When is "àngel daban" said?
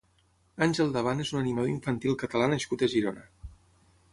0.65-1.21